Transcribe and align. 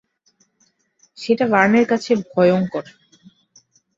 সেটা 1.17 1.45
ভার্নের 1.47 1.85
কাছে 1.87 2.11
ভয়ঙ্কর। 2.27 2.85